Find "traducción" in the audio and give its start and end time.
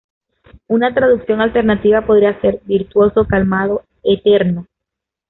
0.95-1.41